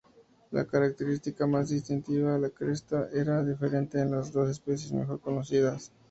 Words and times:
La 0.49 0.65
característica 0.65 1.45
más 1.45 1.69
distintiva, 1.69 2.35
la 2.39 2.49
cresta, 2.49 3.09
era 3.13 3.43
diferente 3.43 4.01
en 4.01 4.09
las 4.09 4.31
dos 4.31 4.49
especies 4.49 4.91
mejor 4.91 5.21
conocidas. 5.21 5.91